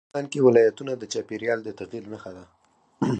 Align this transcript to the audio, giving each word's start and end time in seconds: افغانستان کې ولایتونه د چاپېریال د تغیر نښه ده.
افغانستان 0.03 0.25
کې 0.31 0.45
ولایتونه 0.47 0.91
د 0.97 1.03
چاپېریال 1.13 1.59
د 1.63 1.69
تغیر 1.79 2.03
نښه 2.11 2.31
ده. 2.37 2.45